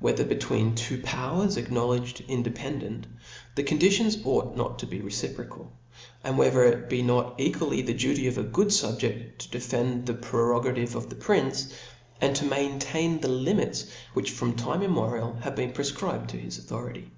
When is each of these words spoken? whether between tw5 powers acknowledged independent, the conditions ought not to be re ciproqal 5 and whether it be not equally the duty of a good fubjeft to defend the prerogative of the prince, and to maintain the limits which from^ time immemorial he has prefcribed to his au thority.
whether 0.00 0.24
between 0.24 0.72
tw5 0.74 1.02
powers 1.04 1.56
acknowledged 1.58 2.24
independent, 2.26 3.06
the 3.54 3.62
conditions 3.62 4.16
ought 4.24 4.56
not 4.56 4.78
to 4.78 4.86
be 4.86 4.98
re 4.98 5.10
ciproqal 5.10 5.58
5 5.58 5.66
and 6.24 6.38
whether 6.38 6.64
it 6.64 6.88
be 6.88 7.02
not 7.02 7.34
equally 7.36 7.82
the 7.82 7.92
duty 7.92 8.26
of 8.26 8.38
a 8.38 8.42
good 8.42 8.68
fubjeft 8.68 9.36
to 9.36 9.50
defend 9.50 10.06
the 10.06 10.14
prerogative 10.14 10.94
of 10.96 11.10
the 11.10 11.14
prince, 11.16 11.70
and 12.18 12.34
to 12.34 12.46
maintain 12.46 13.20
the 13.20 13.28
limits 13.28 13.84
which 14.14 14.32
from^ 14.32 14.56
time 14.56 14.80
immemorial 14.82 15.34
he 15.34 15.42
has 15.42 15.52
prefcribed 15.72 16.28
to 16.28 16.38
his 16.38 16.58
au 16.60 16.76
thority. 16.76 17.08